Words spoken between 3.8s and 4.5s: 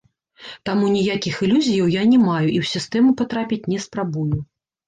спрабую.